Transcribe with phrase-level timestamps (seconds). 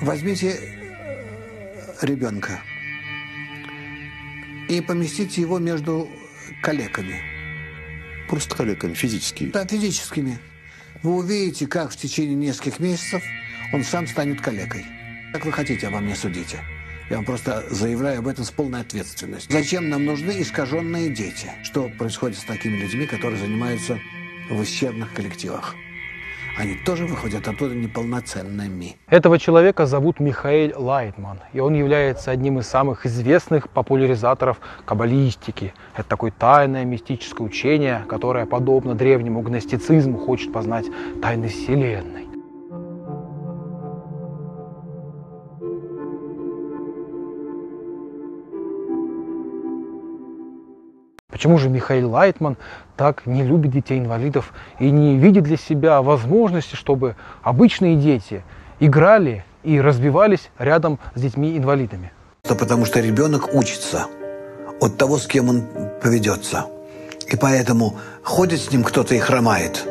[0.00, 0.58] Возьмите
[2.02, 2.60] ребенка
[4.68, 6.08] и поместите его между
[6.62, 7.20] коллегами.
[8.28, 9.44] Просто коллегами, физически.
[9.44, 10.38] Да, физическими.
[11.02, 13.22] Вы увидите, как в течение нескольких месяцев
[13.72, 14.84] он сам станет коллегой.
[15.32, 16.58] Как вы хотите, обо мне судите.
[17.08, 19.52] Я вам просто заявляю об этом с полной ответственностью.
[19.52, 21.52] Зачем нам нужны искаженные дети?
[21.62, 24.00] Что происходит с такими людьми, которые занимаются
[24.50, 25.76] в ущербных коллективах?
[26.56, 28.96] Они тоже выходят оттуда неполноценными.
[29.08, 35.74] Этого человека зовут Михаил Лайтман, и он является одним из самых известных популяризаторов каббалистики.
[35.94, 40.86] Это такое тайное мистическое учение, которое, подобно древнему гностицизму, хочет познать
[41.20, 42.25] тайны Вселенной.
[51.36, 52.56] Почему же Михаил Лайтман
[52.96, 58.42] так не любит детей-инвалидов и не видит для себя возможности, чтобы обычные дети
[58.80, 62.10] играли и развивались рядом с детьми-инвалидами?
[62.44, 64.06] Потому что ребенок учится
[64.80, 65.64] от того, с кем он
[66.02, 66.64] поведется.
[67.30, 69.86] И поэтому ходит с ним кто-то и хромает,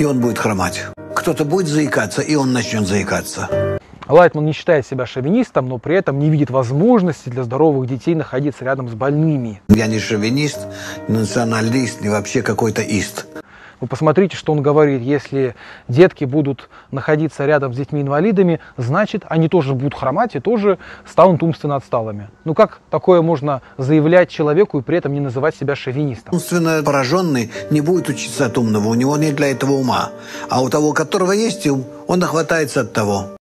[0.00, 0.84] и он будет хромать.
[1.14, 3.78] Кто-то будет заикаться, и он начнет заикаться.
[4.08, 8.64] Лайтман не считает себя шовинистом, но при этом не видит возможности для здоровых детей находиться
[8.64, 9.60] рядом с больными.
[9.68, 10.60] Я не шовинист,
[11.08, 13.26] не националист, не вообще какой-то ист.
[13.80, 15.02] Вы посмотрите, что он говорит.
[15.02, 15.54] Если
[15.88, 21.76] детки будут находиться рядом с детьми-инвалидами, значит, они тоже будут хромать и тоже станут умственно
[21.76, 22.30] отсталыми.
[22.44, 26.32] Ну как такое можно заявлять человеку и при этом не называть себя шовинистом?
[26.32, 30.10] Умственно пораженный не будет учиться от умного, у него нет для этого ума.
[30.48, 33.36] А у того, у которого есть ум, он охватается от того.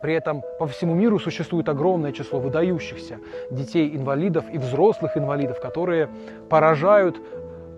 [0.00, 3.18] При этом по всему миру существует огромное число выдающихся
[3.50, 6.08] детей-инвалидов и взрослых инвалидов, которые
[6.48, 7.20] поражают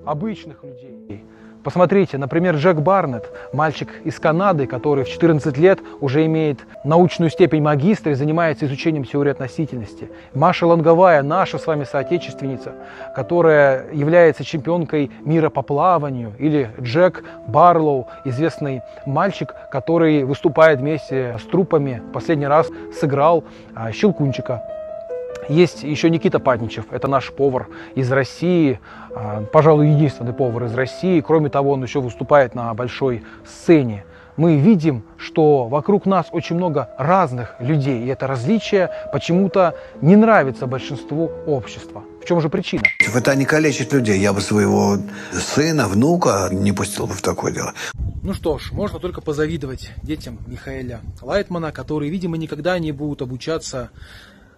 [0.07, 1.25] обычных людей.
[1.65, 7.63] Посмотрите, например, Джек Барнетт, мальчик из Канады, который в 14 лет уже имеет научную степень
[7.63, 10.11] магистра и занимается изучением теории относительности.
[10.35, 12.73] Маша Лонговая, наша с вами соотечественница,
[13.15, 16.33] которая является чемпионкой мира по плаванию.
[16.39, 22.03] Или Джек Барлоу, известный мальчик, который выступает вместе с трупами.
[22.13, 22.69] Последний раз
[22.99, 24.63] сыграл а, Щелкунчика.
[25.49, 28.79] Есть еще Никита Патничев, это наш повар из России,
[29.15, 31.21] а, пожалуй, единственный повар из России.
[31.21, 34.05] Кроме того, он еще выступает на большой сцене.
[34.37, 40.67] Мы видим, что вокруг нас очень много разных людей, и это различие почему-то не нравится
[40.67, 42.03] большинству общества.
[42.23, 42.85] В чем же причина?
[43.15, 44.19] Это не калечит людей.
[44.19, 44.97] Я бы своего
[45.33, 47.75] сына, внука не пустил бы в такое дело.
[48.23, 53.91] Ну что ж, можно только позавидовать детям Михаэля Лайтмана, которые, видимо, никогда не будут обучаться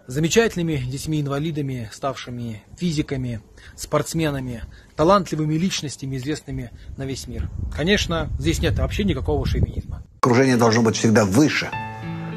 [0.06, 3.40] замечательными детьми-инвалидами, ставшими физиками,
[3.76, 4.62] спортсменами,
[4.96, 7.50] талантливыми личностями, известными на весь мир.
[7.74, 10.02] Конечно, здесь нет вообще никакого шовинизма.
[10.20, 11.70] Окружение должно быть всегда выше,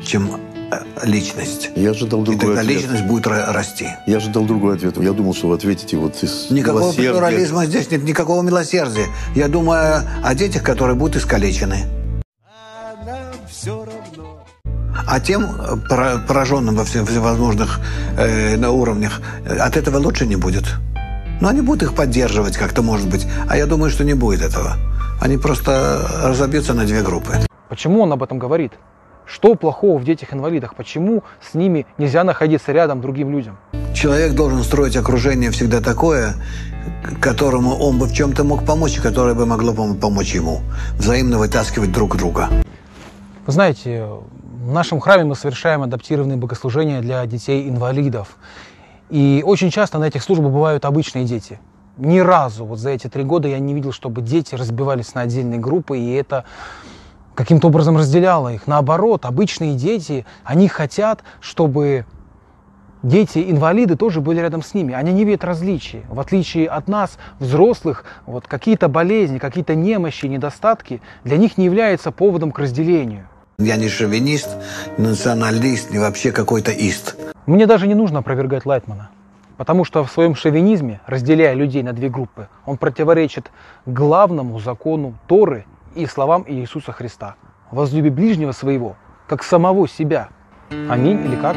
[0.05, 0.29] чем
[0.71, 1.69] э, личность.
[1.75, 2.75] Я ожидал другой И тогда ответ.
[2.81, 3.87] личность будет расти.
[4.05, 4.97] Я ожидал другой ответ.
[4.97, 7.11] Я думал, что вы ответите вот из Никакого милосердия.
[7.11, 9.07] плурализма здесь нет, никакого милосердия.
[9.35, 11.85] Я думаю о детях, которые будут искалечены.
[15.07, 17.79] А тем э, пора- пораженным во всевозможных
[18.17, 20.65] э, на уровнях э, от этого лучше не будет.
[21.41, 23.25] Но они будут их поддерживать как-то, может быть.
[23.49, 24.75] А я думаю, что не будет этого.
[25.21, 27.33] Они просто разобьются на две группы.
[27.69, 28.73] Почему он об этом говорит?
[29.25, 30.75] Что плохого в детях-инвалидах?
[30.75, 33.57] Почему с ними нельзя находиться рядом другим людям?
[33.93, 36.33] Человек должен строить окружение всегда такое,
[37.21, 40.61] которому он бы в чем-то мог помочь, и которое бы могло пом- помочь ему.
[40.97, 42.47] Взаимно вытаскивать друг друга.
[43.45, 44.05] Вы знаете,
[44.67, 48.35] в нашем храме мы совершаем адаптированные богослужения для детей-инвалидов.
[49.09, 51.61] И очень часто на этих службах бывают обычные дети.
[51.95, 55.57] Ни разу вот за эти три года я не видел, чтобы дети разбивались на отдельные
[55.57, 56.43] группы, и это
[57.33, 58.67] каким-то образом разделяло их.
[58.67, 62.05] Наоборот, обычные дети, они хотят, чтобы
[63.03, 64.93] дети-инвалиды тоже были рядом с ними.
[64.93, 66.03] Они не видят различий.
[66.09, 72.11] В отличие от нас, взрослых, вот какие-то болезни, какие-то немощи, недостатки для них не являются
[72.11, 73.29] поводом к разделению.
[73.59, 74.55] Я не шовинист,
[74.99, 77.15] националист, не вообще какой-то ист.
[77.47, 79.09] Мне даже не нужно опровергать Лайтмана,
[79.57, 83.49] потому что в своем шовинизме, разделяя людей на две группы, он противоречит
[83.87, 85.65] главному закону Торы
[85.95, 87.33] и словам Иисуса Христа.
[87.71, 88.95] Возлюби ближнего своего,
[89.27, 90.29] как самого себя.
[90.69, 91.55] Аминь или как?